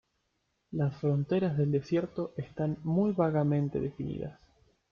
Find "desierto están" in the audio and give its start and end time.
1.71-2.77